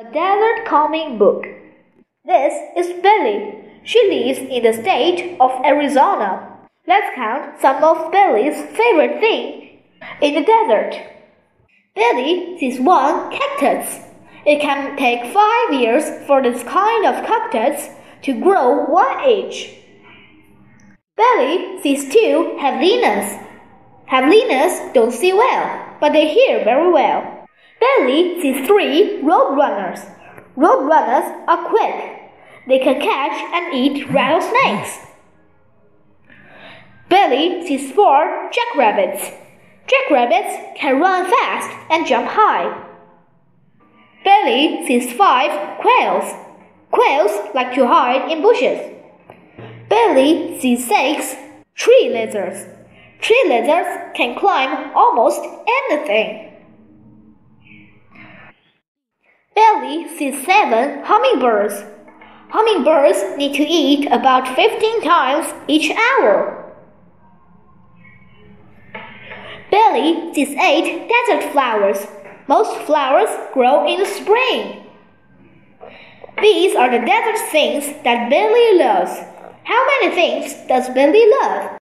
[0.00, 1.46] A desert counting book.
[2.24, 3.52] This is Billy.
[3.84, 6.56] She lives in the state of Arizona.
[6.86, 9.82] Let's count some of Billy's favorite things
[10.22, 10.96] in the desert.
[11.94, 14.00] Billy sees one cactus.
[14.46, 17.90] It can take five years for this kind of cactus
[18.22, 19.68] to grow one inch.
[21.14, 23.46] Billy sees two javelinas.
[24.08, 27.39] Javelinas don't see well, but they hear very well.
[28.00, 30.00] Billy sees three roadrunners.
[30.56, 32.32] Roadrunners are quick.
[32.66, 35.00] They can catch and eat rattlesnakes.
[37.10, 39.32] Billy sees four jackrabbits.
[39.86, 42.86] Jackrabbits can run fast and jump high.
[44.24, 46.34] Billy sees five quails.
[46.90, 48.80] Quails like to hide in bushes.
[49.90, 51.36] Billy sees six
[51.74, 52.64] tree lizards.
[53.20, 55.42] Tree lizards can climb almost
[55.90, 56.49] anything.
[59.54, 61.84] Billy sees seven hummingbirds.
[62.50, 66.72] Hummingbirds need to eat about 15 times each hour.
[69.70, 72.06] Billy sees eight desert flowers.
[72.48, 74.86] Most flowers grow in the spring.
[76.40, 79.12] These are the desert things that Billy loves.
[79.64, 81.79] How many things does Billy love?